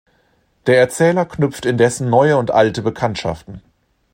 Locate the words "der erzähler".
0.65-1.25